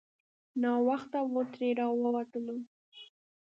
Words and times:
ناوخته 0.61 1.19
وو 1.31 1.41
ترې 1.53 1.69
راووتلو. 1.79 2.57